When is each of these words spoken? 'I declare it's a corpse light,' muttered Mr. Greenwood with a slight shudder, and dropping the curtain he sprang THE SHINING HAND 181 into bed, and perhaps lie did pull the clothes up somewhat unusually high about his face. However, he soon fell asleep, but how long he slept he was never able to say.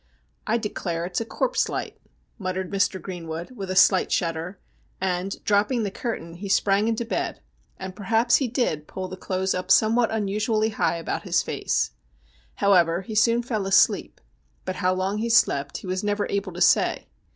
'I 0.47 0.57
declare 0.57 1.05
it's 1.05 1.21
a 1.21 1.25
corpse 1.25 1.69
light,' 1.69 2.01
muttered 2.39 2.71
Mr. 2.71 2.99
Greenwood 2.99 3.51
with 3.51 3.69
a 3.69 3.75
slight 3.75 4.11
shudder, 4.11 4.59
and 4.99 5.35
dropping 5.43 5.83
the 5.83 5.91
curtain 5.91 6.33
he 6.33 6.49
sprang 6.49 6.85
THE 6.85 6.97
SHINING 6.97 6.97
HAND 6.97 7.09
181 7.29 7.29
into 7.29 7.37
bed, 7.37 7.85
and 7.85 7.95
perhaps 7.95 8.41
lie 8.41 8.47
did 8.47 8.87
pull 8.87 9.07
the 9.07 9.15
clothes 9.15 9.53
up 9.53 9.69
somewhat 9.69 10.09
unusually 10.09 10.69
high 10.69 10.95
about 10.95 11.21
his 11.21 11.43
face. 11.43 11.91
However, 12.55 13.03
he 13.03 13.13
soon 13.13 13.43
fell 13.43 13.67
asleep, 13.67 14.19
but 14.65 14.77
how 14.77 14.95
long 14.95 15.19
he 15.19 15.29
slept 15.29 15.77
he 15.77 15.85
was 15.85 16.03
never 16.03 16.25
able 16.31 16.53
to 16.53 16.61
say. 16.61 17.05